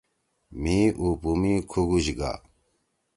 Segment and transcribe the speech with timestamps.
[0.61, 2.31] مھی اُو پُو می کُھوگُوش کا۔